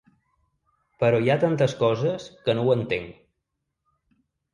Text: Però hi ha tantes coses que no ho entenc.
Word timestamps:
Però 1.03 1.19
hi 1.25 1.29
ha 1.33 1.35
tantes 1.43 1.75
coses 1.81 2.25
que 2.47 2.55
no 2.57 2.63
ho 2.65 2.73
entenc. 2.77 3.21